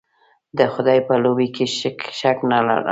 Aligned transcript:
د 0.57 0.59
خدای 0.73 0.99
په 1.07 1.13
لویي 1.23 1.47
کې 1.55 1.65
شک 2.19 2.37
نه 2.49 2.55
ارم. 2.61 2.79